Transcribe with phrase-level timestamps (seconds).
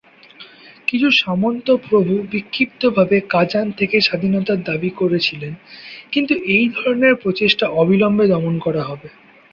[0.87, 5.53] কিছু সামন্ত প্রভু বিক্ষিপ্তভাবে কাজান থেকে স্বাধীনতার দাবি করেছিলেন,
[6.11, 9.07] কিন্তু এই ধরনের প্রচেষ্টা অবিলম্বে দমন করা হবে।